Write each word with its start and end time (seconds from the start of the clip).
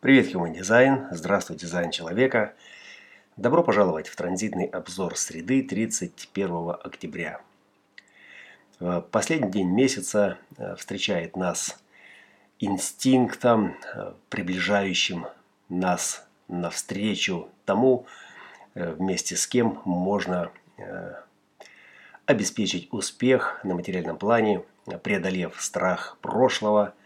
Привет, 0.00 0.26
Human 0.26 0.54
Design! 0.54 1.06
Здравствуй, 1.10 1.56
дизайн 1.56 1.90
человека! 1.90 2.54
Добро 3.38 3.62
пожаловать 3.62 4.08
в 4.08 4.14
транзитный 4.14 4.66
обзор 4.66 5.16
среды 5.16 5.62
31 5.62 6.76
октября. 6.84 7.40
Последний 9.10 9.50
день 9.50 9.70
месяца 9.70 10.36
э, 10.58 10.76
встречает 10.76 11.34
нас 11.34 11.82
инстинктом, 12.60 13.74
э, 13.94 14.12
приближающим 14.28 15.28
нас 15.70 16.28
навстречу 16.46 17.48
тому, 17.64 18.04
э, 18.74 18.92
вместе 18.92 19.34
с 19.34 19.46
кем 19.46 19.80
можно 19.86 20.52
обеспечить 22.26 22.92
успех 22.92 23.60
на 23.64 23.74
материальном 23.74 24.18
плане, 24.18 24.62
преодолев 25.02 25.58
страх 25.58 26.18
прошлого– 26.20 26.92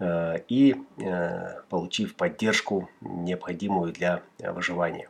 и 0.00 0.76
э, 0.98 1.60
получив 1.68 2.16
поддержку, 2.16 2.90
необходимую 3.00 3.92
для 3.92 4.22
выживания. 4.38 5.08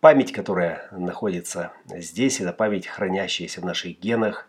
Память, 0.00 0.32
которая 0.32 0.88
находится 0.92 1.72
здесь, 1.86 2.40
это 2.40 2.52
память, 2.52 2.86
хранящаяся 2.86 3.60
в 3.60 3.64
наших 3.64 3.98
генах. 3.98 4.48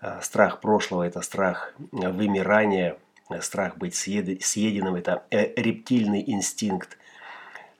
Э, 0.00 0.20
страх 0.22 0.60
прошлого– 0.60 1.02
это 1.04 1.22
страх 1.22 1.72
вымирания, 1.92 2.98
страх 3.40 3.78
быть 3.78 3.94
съеденным– 3.94 4.94
это 4.96 5.24
рептильный 5.30 6.22
инстинкт, 6.26 6.96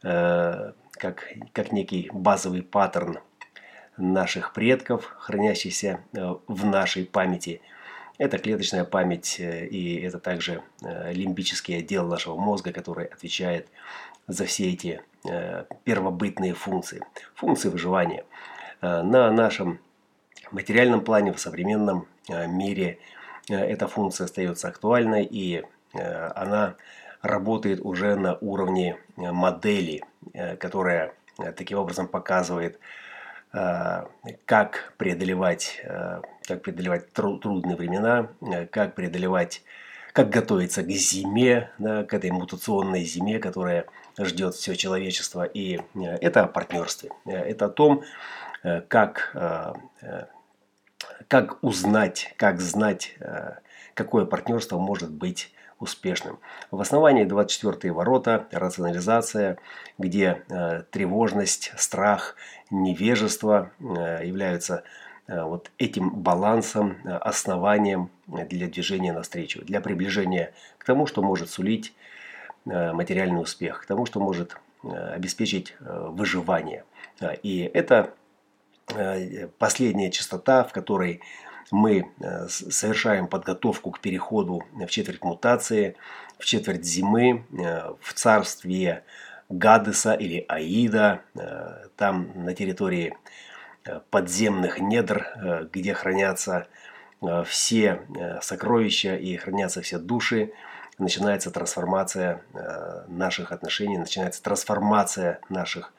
как, 0.02 1.32
как 1.52 1.72
некий 1.72 2.10
базовый 2.12 2.62
паттерн 2.62 3.18
наших 3.96 4.52
предков, 4.52 5.14
хранящийся 5.18 6.00
в 6.12 6.66
нашей 6.66 7.04
памяти– 7.04 7.60
это 8.18 8.38
клеточная 8.38 8.84
память 8.84 9.36
э, 9.38 9.66
и 9.66 10.00
это 10.00 10.18
также 10.18 10.62
э, 10.82 11.12
лимбический 11.12 11.78
отдел 11.78 12.06
нашего 12.06 12.36
мозга, 12.36 12.72
который 12.72 13.06
отвечает 13.06 13.68
за 14.26 14.44
все 14.44 14.70
эти 14.72 15.00
э, 15.24 15.64
первобытные 15.84 16.54
функции, 16.54 17.02
функции 17.34 17.68
выживания. 17.68 18.24
На 18.80 19.32
нашем 19.32 19.80
материальном 20.52 21.00
плане, 21.00 21.32
в 21.32 21.40
современном 21.40 22.06
мире 22.28 23.00
эта 23.48 23.88
функция 23.88 24.26
остается 24.26 24.68
актуальной 24.68 25.24
и 25.24 25.64
она 25.92 26.76
работает 27.20 27.80
уже 27.80 28.14
на 28.14 28.36
уровне 28.36 28.98
модели, 29.16 30.04
которая 30.60 31.12
таким 31.56 31.78
образом 31.78 32.06
показывает, 32.06 32.78
как 33.50 34.92
преодолевать, 34.98 35.80
э, 35.82 36.20
как 36.46 36.62
преодолевать 36.62 37.12
трудные 37.12 37.76
времена, 37.76 38.28
э, 38.42 38.66
как 38.66 38.94
преодолевать, 38.94 39.62
как 40.12 40.28
готовиться 40.28 40.82
к 40.82 40.90
зиме, 40.90 41.70
да, 41.78 42.04
к 42.04 42.12
этой 42.12 42.30
мутационной 42.30 43.04
зиме, 43.04 43.38
которая 43.38 43.86
ждет 44.18 44.54
все 44.54 44.74
человечество. 44.74 45.44
И 45.44 45.80
это 46.20 46.42
о 46.42 46.48
партнерстве. 46.48 47.10
Это 47.24 47.66
о 47.66 47.68
том, 47.68 48.02
как, 48.88 49.32
как 51.28 51.62
узнать, 51.62 52.34
как 52.36 52.60
знать, 52.60 53.16
какое 53.94 54.24
партнерство 54.24 54.78
может 54.78 55.12
быть 55.12 55.52
успешным. 55.78 56.38
В 56.70 56.80
основании 56.80 57.24
24 57.24 57.92
ворота, 57.92 58.46
рационализация, 58.50 59.58
где 59.96 60.42
э, 60.48 60.82
тревожность, 60.90 61.72
страх, 61.76 62.36
невежество 62.70 63.70
э, 63.78 64.26
являются 64.26 64.84
э, 65.26 65.42
вот 65.42 65.70
этим 65.78 66.10
балансом, 66.10 66.98
э, 67.04 67.10
основанием 67.16 68.10
для 68.26 68.68
движения 68.68 69.12
навстречу, 69.12 69.64
для 69.64 69.80
приближения 69.80 70.52
к 70.78 70.84
тому, 70.84 71.06
что 71.06 71.22
может 71.22 71.50
сулить 71.50 71.94
э, 72.66 72.92
материальный 72.92 73.40
успех, 73.40 73.82
к 73.82 73.86
тому, 73.86 74.06
что 74.06 74.20
может 74.20 74.56
э, 74.82 74.88
обеспечить 75.14 75.76
э, 75.80 76.08
выживание. 76.10 76.84
Э, 77.20 77.36
и 77.42 77.60
это 77.60 78.14
э, 78.94 79.46
последняя 79.58 80.10
частота, 80.10 80.64
в 80.64 80.72
которой 80.72 81.20
мы 81.70 82.10
э, 82.20 82.48
совершаем 82.48 83.26
подготовку 83.26 83.90
к 83.90 84.00
переходу 84.00 84.64
в 84.72 84.86
четверть 84.86 85.22
мутации, 85.22 85.96
в 86.38 86.44
четверть 86.44 86.84
зимы, 86.84 87.44
э, 87.52 87.92
в 88.00 88.12
царстве 88.14 89.04
Гадеса 89.48 90.12
или 90.14 90.44
Аида, 90.48 91.22
э, 91.34 91.88
там 91.96 92.30
на 92.34 92.54
территории 92.54 93.16
подземных 94.10 94.80
недр, 94.80 95.68
где 95.72 95.94
хранятся 95.94 96.66
все 97.46 98.02
сокровища 98.42 99.16
и 99.16 99.34
хранятся 99.36 99.80
все 99.80 99.98
души, 99.98 100.52
начинается 100.98 101.50
трансформация 101.50 102.42
наших 103.06 103.50
отношений, 103.50 103.96
начинается 103.96 104.42
трансформация 104.42 105.40
наших 105.48 105.94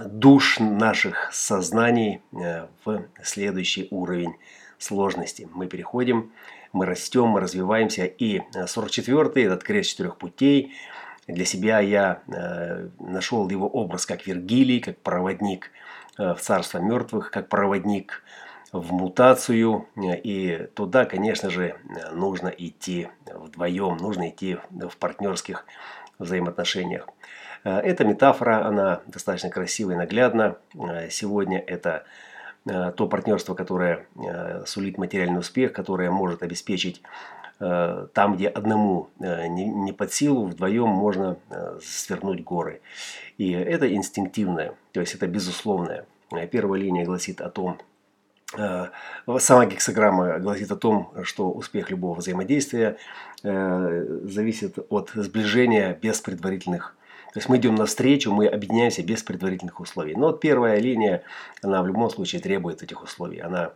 душ 0.00 0.58
наших 0.58 1.30
сознаний 1.32 2.20
э, 2.32 2.66
в 2.84 3.04
следующий 3.22 3.88
уровень 3.90 4.36
сложности. 4.78 5.48
Мы 5.52 5.66
переходим, 5.66 6.32
мы 6.72 6.86
растем, 6.86 7.28
мы 7.28 7.40
развиваемся. 7.40 8.04
И 8.04 8.40
44-й, 8.54 9.42
э, 9.42 9.46
этот 9.46 9.62
крест 9.62 9.90
четырех 9.90 10.16
путей, 10.16 10.74
для 11.26 11.44
себя 11.44 11.80
я 11.80 12.22
э, 12.28 12.88
нашел 13.00 13.48
его 13.48 13.68
образ 13.68 14.06
как 14.06 14.26
Вергилий, 14.26 14.80
как 14.80 14.98
проводник 14.98 15.70
в 16.18 16.38
царство 16.40 16.78
мертвых, 16.78 17.30
как 17.30 17.50
проводник 17.50 18.22
в 18.72 18.90
мутацию. 18.90 19.86
И 19.96 20.66
туда, 20.74 21.04
конечно 21.04 21.50
же, 21.50 21.76
нужно 22.12 22.48
идти 22.48 23.08
вдвоем, 23.26 23.98
нужно 23.98 24.30
идти 24.30 24.56
в 24.70 24.96
партнерских 24.96 25.66
взаимоотношениях. 26.18 27.06
Э, 27.66 27.80
эта 27.80 28.04
метафора, 28.04 28.64
она 28.64 29.00
достаточно 29.06 29.50
красива 29.50 29.90
и 29.90 29.96
наглядна. 29.96 30.56
Э, 30.74 31.10
сегодня 31.10 31.58
это 31.58 32.04
э, 32.64 32.92
то 32.96 33.08
партнерство, 33.08 33.54
которое 33.54 34.06
сулит 34.66 34.98
материальный 34.98 35.40
успех, 35.40 35.72
которое 35.72 36.10
может 36.10 36.42
обеспечить 36.42 37.02
там, 37.58 38.36
где 38.36 38.48
одному 38.48 39.08
не 39.18 39.92
под 39.94 40.12
силу, 40.12 40.44
вдвоем 40.44 40.88
можно 40.88 41.38
свернуть 41.82 42.44
горы. 42.44 42.82
И 43.38 43.50
это 43.50 43.90
инстинктивное, 43.90 44.74
то 44.92 45.00
есть 45.00 45.14
это 45.14 45.26
безусловное. 45.26 46.04
Первая 46.52 46.82
линия 46.82 47.06
гласит 47.06 47.40
о 47.40 47.48
том, 47.48 47.78
Сама 49.38 49.64
гексограмма 49.64 50.38
гласит 50.38 50.70
о 50.70 50.76
том, 50.76 51.14
что 51.22 51.50
успех 51.50 51.90
любого 51.90 52.16
взаимодействия 52.16 52.98
зависит 53.42 54.78
от 54.90 55.12
сближения 55.14 55.94
без 55.94 56.20
предварительных 56.20 56.94
то 57.32 57.38
есть 57.38 57.48
мы 57.48 57.58
идем 57.58 57.74
навстречу, 57.74 58.32
мы 58.32 58.46
объединяемся 58.46 59.02
без 59.02 59.22
предварительных 59.22 59.80
условий. 59.80 60.14
Но 60.14 60.28
вот 60.28 60.40
первая 60.40 60.78
линия, 60.78 61.22
она 61.62 61.82
в 61.82 61.86
любом 61.86 62.08
случае 62.08 62.40
требует 62.40 62.82
этих 62.82 63.02
условий. 63.02 63.40
Она 63.40 63.72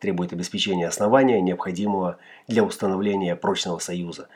требует 0.00 0.32
обеспечения 0.32 0.88
основания, 0.88 1.40
необходимого 1.40 2.18
для 2.48 2.62
установления 2.64 3.36
прочного 3.36 3.78
союза. 3.78 4.28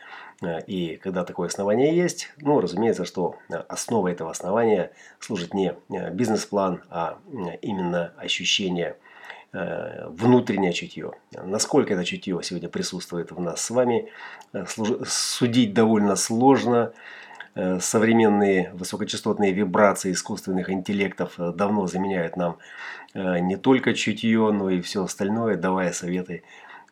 И 0.66 0.98
когда 1.02 1.24
такое 1.24 1.48
основание 1.48 1.94
есть, 1.94 2.32
ну, 2.38 2.60
разумеется, 2.60 3.04
что 3.04 3.36
основой 3.68 4.12
этого 4.12 4.30
основания 4.30 4.90
служит 5.18 5.52
не 5.52 5.74
бизнес-план, 6.12 6.82
а 6.88 7.18
именно 7.60 8.14
ощущение 8.16 8.96
э, 9.52 10.06
внутреннее 10.08 10.72
чутье. 10.72 11.12
Насколько 11.32 11.92
это 11.92 12.04
чутье 12.04 12.40
сегодня 12.42 12.70
присутствует 12.70 13.32
в 13.32 13.40
нас 13.40 13.60
с 13.60 13.70
вами, 13.70 14.08
э, 14.54 14.64
судить 15.06 15.74
довольно 15.74 16.16
сложно. 16.16 16.92
Э, 17.62 17.78
современные 17.78 18.70
высокочастотные 18.72 19.52
вибрации 19.52 20.12
искусственных 20.12 20.70
интеллектов 20.70 21.34
э, 21.38 21.52
давно 21.54 21.86
заменяют 21.86 22.36
нам 22.36 22.56
э, 23.12 23.38
не 23.40 23.56
только 23.56 23.92
чутье, 23.92 24.50
но 24.50 24.70
и 24.70 24.80
все 24.80 25.04
остальное, 25.04 25.56
давая 25.56 25.92
советы 25.92 26.42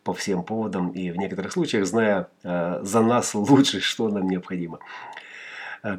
по 0.05 0.13
всем 0.13 0.43
поводам 0.43 0.91
и 0.91 1.11
в 1.11 1.17
некоторых 1.17 1.53
случаях 1.53 1.87
зная 1.87 2.29
за 2.43 3.01
нас 3.03 3.35
лучше, 3.35 3.81
что 3.81 4.09
нам 4.09 4.27
необходимо. 4.29 4.79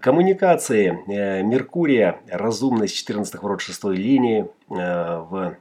Коммуникации 0.02 0.98
Меркурия, 1.44 2.20
разумность 2.28 2.96
14 2.96 3.42
ворот 3.42 3.62
6 3.62 3.84
линии 3.86 4.48
в 4.68 5.58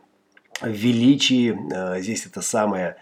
величии. 0.62 2.00
Здесь 2.00 2.24
это 2.24 2.40
самая 2.40 2.96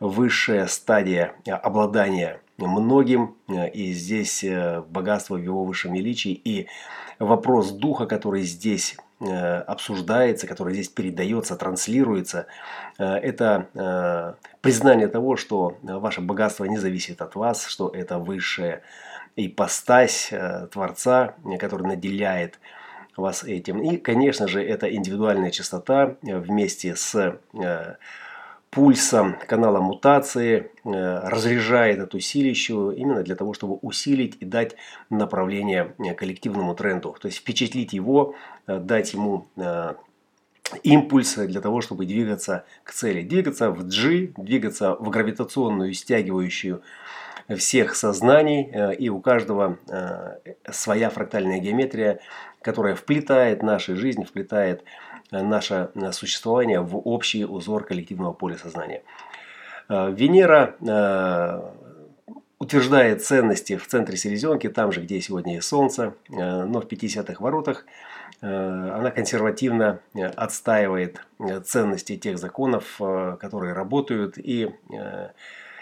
высшая 0.00 0.66
стадия 0.66 1.34
обладания 1.46 2.40
многим, 2.66 3.36
э, 3.48 3.70
и 3.70 3.92
здесь 3.92 4.42
э, 4.42 4.82
богатство 4.88 5.36
в 5.36 5.42
его 5.42 5.64
высшем 5.64 5.94
величии, 5.94 6.32
и 6.32 6.66
вопрос 7.18 7.70
духа, 7.70 8.06
который 8.06 8.42
здесь 8.42 8.96
э, 9.20 9.60
обсуждается, 9.60 10.46
который 10.46 10.74
здесь 10.74 10.88
передается, 10.88 11.56
транслируется, 11.56 12.46
это 12.98 14.36
признание 14.60 15.08
того, 15.08 15.36
что 15.36 15.78
ваше 15.82 16.20
богатство 16.20 16.64
не 16.64 16.78
зависит 16.78 17.22
от 17.22 17.36
вас, 17.36 17.66
что 17.66 17.88
это 17.88 18.18
высшая 18.18 18.82
ипостась 19.36 20.32
Творца, 20.72 21.34
который 21.60 21.86
наделяет 21.86 22.58
вас 23.16 23.44
этим. 23.44 23.80
И, 23.82 23.98
конечно 23.98 24.48
же, 24.48 24.64
это 24.64 24.92
индивидуальная 24.92 25.50
чистота 25.50 26.16
вместе 26.22 26.96
с 26.96 27.38
пульсом 28.70 29.36
канала 29.46 29.80
мутации, 29.80 30.70
разряжает 30.84 31.98
эту 31.98 32.20
силищу 32.20 32.90
именно 32.90 33.22
для 33.22 33.34
того, 33.34 33.54
чтобы 33.54 33.74
усилить 33.76 34.36
и 34.40 34.44
дать 34.44 34.76
направление 35.10 35.94
коллективному 36.16 36.74
тренду. 36.74 37.16
То 37.20 37.26
есть 37.28 37.38
впечатлить 37.38 37.92
его, 37.92 38.34
дать 38.66 39.12
ему 39.14 39.46
импульс 40.82 41.34
для 41.36 41.60
того, 41.60 41.80
чтобы 41.80 42.06
двигаться 42.06 42.64
к 42.84 42.92
цели. 42.92 43.22
Двигаться 43.22 43.70
в 43.70 43.86
G, 43.88 44.32
двигаться 44.36 44.94
в 44.94 45.08
гравитационную, 45.10 45.94
стягивающую 45.94 46.82
всех 47.56 47.94
сознаний. 47.94 48.70
Э, 48.72 48.94
и 48.94 49.08
у 49.08 49.20
каждого 49.20 49.78
э, 49.88 50.36
своя 50.70 51.10
фрактальная 51.10 51.58
геометрия, 51.58 52.20
которая 52.62 52.94
вплетает 52.94 53.62
нашу 53.62 53.96
жизнь, 53.96 54.24
вплетает 54.24 54.82
э, 54.82 54.84
наше 55.30 55.90
существование 56.12 56.80
в 56.80 56.96
общий 56.96 57.44
узор 57.44 57.84
коллективного 57.84 58.32
поля 58.32 58.56
сознания. 58.56 59.02
Венера 59.88 60.74
утверждает 62.58 63.24
ценности 63.24 63.76
в 63.76 63.86
центре 63.86 64.16
селезенки, 64.16 64.68
там 64.68 64.92
же, 64.92 65.00
где 65.00 65.20
сегодня 65.20 65.54
есть 65.54 65.68
Солнце, 65.68 66.14
но 66.28 66.80
в 66.80 66.86
50-х 66.86 67.42
воротах– 67.42 67.84
Э, 68.40 68.90
она 68.94 69.10
консервативно 69.10 70.00
э, 70.14 70.24
отстаивает 70.26 71.20
э, 71.40 71.60
ценности 71.60 72.16
тех 72.16 72.38
законов, 72.38 73.00
которые 73.40 73.72
работают, 73.72 74.38
и 74.38 74.74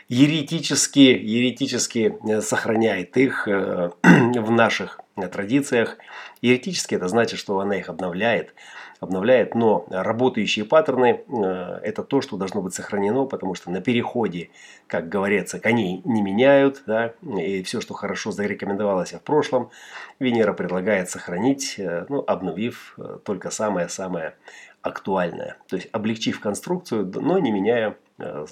еретически, 0.08 0.98
еретически 0.98 2.16
сохраняет 2.40 3.16
их 3.16 3.46
в 4.02 4.50
наших 4.50 5.00
традициях. 5.32 5.96
Еретически 6.42 6.94
это 6.94 7.08
значит, 7.08 7.38
что 7.38 7.58
она 7.60 7.76
их 7.76 7.88
обновляет, 7.88 8.54
обновляет, 9.00 9.54
но 9.54 9.86
работающие 9.90 10.64
паттерны 10.64 11.22
э, 11.26 11.80
это 11.82 12.02
то, 12.02 12.20
что 12.20 12.36
должно 12.36 12.62
быть 12.62 12.74
сохранено, 12.74 13.24
потому 13.24 13.54
что 13.54 13.70
на 13.70 13.80
переходе, 13.80 14.50
как 14.86 15.08
говорится, 15.08 15.58
коней 15.58 16.02
не 16.04 16.22
меняют, 16.22 16.82
да, 16.86 17.14
и 17.22 17.62
все, 17.62 17.80
что 17.80 17.94
хорошо 17.94 18.30
зарекомендовалось 18.30 19.12
в 19.12 19.20
прошлом, 19.20 19.70
Венера 20.18 20.52
предлагает 20.52 21.10
сохранить, 21.10 21.76
э, 21.78 22.06
ну, 22.08 22.22
обновив 22.26 22.94
э, 22.98 23.18
только 23.24 23.50
самое-самое 23.50 24.34
актуальное, 24.82 25.56
то 25.68 25.76
есть 25.76 25.88
облегчив 25.92 26.38
конструкцию, 26.40 27.10
но 27.14 27.38
не 27.38 27.50
меняя 27.50 27.96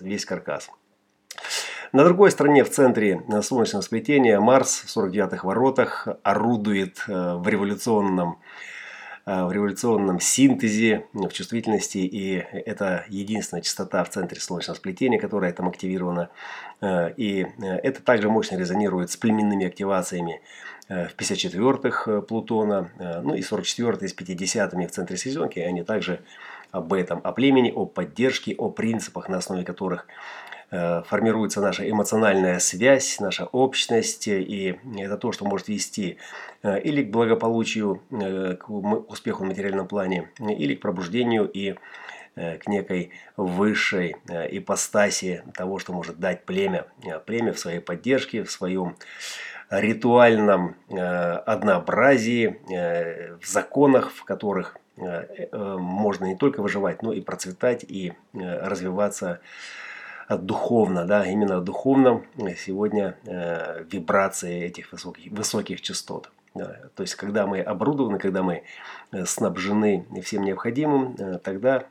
весь 0.01 0.25
каркас. 0.27 0.69
На 1.95 2.05
другой 2.05 2.31
стороне, 2.31 2.65
в 2.65 2.71
центре 2.71 3.23
солнечного 3.41 3.83
сплетения, 3.83 4.39
Марс 4.39 4.83
в 4.85 4.95
49-х 4.95 5.47
воротах 5.47 6.07
орудует 6.23 7.03
в 7.07 7.49
революционном 7.49 8.39
Э, 9.27 9.45
в 9.45 9.53
революционном 9.53 10.21
синтезе, 10.21 11.07
в 11.15 11.31
чувствительности, 11.31 11.97
и 11.97 12.35
это 12.35 13.07
единственная 13.09 13.63
частота 13.63 14.05
в 14.05 14.11
центре 14.11 14.39
солнечного 14.39 14.77
сплетения, 14.77 15.19
которая 15.19 15.51
там 15.53 15.67
активирована. 15.69 16.29
Э, 16.83 17.11
и 17.17 17.45
э, 17.45 17.65
это 17.65 18.03
также 18.03 18.29
мощно 18.29 18.57
резонирует 18.57 19.11
с 19.11 19.17
племенными 19.17 19.67
активациями 19.67 20.43
в 20.87 21.15
54-х 21.17 22.21
Плутона, 22.21 22.91
ну 23.23 23.35
и 23.35 23.41
44-е 23.41 24.07
с 24.07 24.15
50-ми 24.15 24.87
в 24.87 24.91
центре 24.91 25.17
селезенки, 25.17 25.59
они 25.59 25.83
также 25.83 26.21
об 26.73 26.93
этом, 26.93 27.23
о 27.25 27.33
племени, 27.33 27.73
о 27.75 27.87
поддержке, 27.87 28.55
о 28.55 28.69
принципах, 28.69 29.31
на 29.31 29.39
основе 29.39 29.65
которых 29.65 30.07
Э, 30.07 30.54
формируется 30.71 31.61
наша 31.61 31.89
эмоциональная 31.89 32.59
связь, 32.59 33.21
наша 33.21 33.47
общность, 33.47 34.29
и 34.29 34.79
это 34.99 35.17
то, 35.17 35.33
что 35.33 35.45
может 35.45 35.69
вести 35.69 36.19
э, 36.63 36.81
или 36.81 37.03
к 37.05 37.11
благополучию, 37.11 38.03
э, 38.11 38.57
к 38.57 38.69
успеху 38.69 39.45
в 39.45 39.47
материальном 39.47 39.87
плане, 39.87 40.31
или 40.41 40.75
к 40.75 40.81
пробуждению 40.81 41.49
и 41.49 41.75
к 42.35 42.67
некой 42.67 43.13
высшей 43.37 44.17
ипостаси 44.27 45.45
того, 45.55 45.79
что 45.79 45.93
может 45.93 46.19
дать 46.19 46.45
племя. 46.45 46.87
Племя 47.27 47.53
в 47.53 47.61
своей 47.61 47.79
поддержке, 47.79 48.43
в 48.43 48.51
своем 48.51 48.97
ритуальном 49.71 50.75
однообразии, 50.89 52.59
в 53.41 53.47
законах, 53.47 54.11
в 54.11 54.25
которых 54.25 54.77
можно 54.97 56.25
не 56.25 56.35
только 56.35 56.61
выживать, 56.61 57.03
но 57.03 57.13
и 57.13 57.21
процветать 57.21 57.85
и 57.85 58.15
развиваться 58.35 59.41
духовно, 60.29 61.05
да, 61.05 61.27
именно 61.27 61.61
духовном 61.61 62.25
сегодня 62.57 63.17
э, 63.27 63.85
вибрации 63.91 64.63
этих 64.65 64.93
высоких, 64.93 65.31
высоких 65.33 65.81
частот. 65.81 66.31
Да. 66.55 66.77
То 66.95 67.03
есть, 67.03 67.17
когда 67.17 67.47
мы 67.47 67.61
оборудованы, 67.61 68.19
когда 68.19 68.43
мы 68.43 68.63
э, 69.13 69.27
снабжены 69.27 70.07
всем 70.23 70.45
необходимым, 70.45 71.17
э, 71.19 71.39
тогда 71.39 71.85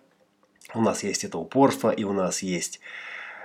у 0.74 0.82
нас 0.82 1.04
есть 1.04 1.24
это 1.24 1.38
упорство 1.38 1.90
и 1.92 2.04
у 2.06 2.14
нас 2.14 2.42
есть 2.42 2.80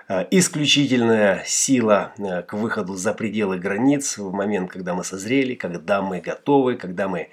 э, 0.08 0.26
исключительная 0.30 1.42
сила 1.44 2.12
э, 2.18 2.42
к 2.42 2.54
выходу 2.54 2.94
за 2.94 3.14
пределы 3.14 3.58
границ 3.58 4.16
в 4.16 4.32
момент, 4.32 4.70
когда 4.70 4.94
мы 4.94 5.04
созрели, 5.04 5.54
когда 5.54 6.02
мы 6.02 6.20
готовы, 6.20 6.76
когда 6.76 7.08
мы 7.08 7.30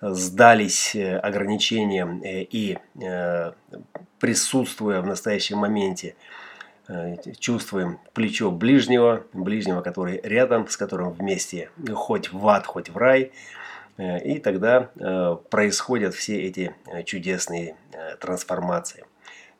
сдались 0.00 0.94
э, 0.96 1.16
ограничениям 1.16 2.20
и 2.24 2.76
присутствуя 4.18 5.00
в 5.00 5.06
настоящем 5.06 5.58
моменте 5.58 6.16
Э, 6.16 6.51
чувствуем 7.38 7.98
плечо 8.12 8.50
ближнего, 8.50 9.24
ближнего, 9.32 9.80
который 9.80 10.20
рядом, 10.22 10.68
с 10.68 10.76
которым 10.76 11.12
вместе 11.12 11.70
хоть 11.94 12.32
в 12.32 12.46
ад, 12.48 12.66
хоть 12.66 12.90
в 12.90 12.96
рай. 12.96 13.32
Э, 13.96 14.18
и 14.22 14.38
тогда 14.38 14.90
э, 14.96 15.36
происходят 15.50 16.14
все 16.14 16.42
эти 16.42 16.74
чудесные 17.04 17.76
трансформации, 18.20 19.04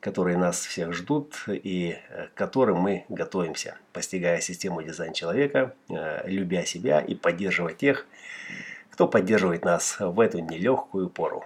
которые 0.01 0.37
нас 0.37 0.61
всех 0.65 0.93
ждут 0.95 1.45
и 1.49 1.97
к 2.35 2.39
которым 2.39 2.79
мы 2.79 3.05
готовимся, 3.09 3.77
постигая 3.93 4.41
систему 4.41 4.83
дизайн 4.83 5.13
человека, 5.13 5.75
любя 6.25 6.65
себя 6.65 7.01
и 7.01 7.15
поддерживая 7.15 7.75
тех, 7.75 8.07
кто 8.91 9.07
поддерживает 9.09 9.65
нас 9.65 9.97
в 9.99 10.19
эту 10.21 10.39
нелегкую 10.41 11.09
пору. 11.09 11.45